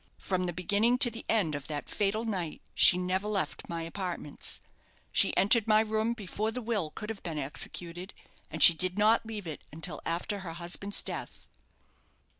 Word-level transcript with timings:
From 0.17 0.47
the 0.47 0.51
beginning 0.51 0.97
to 0.97 1.11
the 1.11 1.23
end 1.29 1.53
of 1.53 1.67
that 1.67 1.87
fatal 1.87 2.25
night 2.25 2.63
she 2.73 2.97
never 2.97 3.27
left 3.27 3.69
my 3.69 3.83
apartments. 3.83 4.59
She 5.11 5.37
entered 5.37 5.67
my 5.67 5.81
room 5.81 6.13
before 6.13 6.49
the 6.49 6.59
will 6.63 6.89
could 6.89 7.11
have 7.11 7.21
been 7.21 7.37
executed, 7.37 8.11
and 8.49 8.63
she 8.63 8.73
did 8.73 8.97
not 8.97 9.27
leave 9.27 9.45
it 9.45 9.61
until 9.71 10.01
after 10.03 10.39
her 10.39 10.53
husband's 10.53 11.03
death." 11.03 11.47